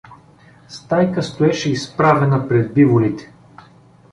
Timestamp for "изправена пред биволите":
1.71-3.33